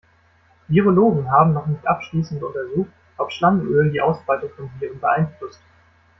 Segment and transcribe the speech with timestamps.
[0.67, 5.61] Virologen haben noch nicht abschließend untersucht, ob Schlangenöl die Ausbreitung von Viren beeinflusst.